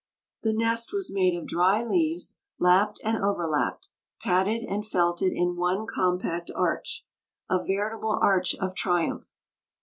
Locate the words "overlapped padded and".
3.19-4.83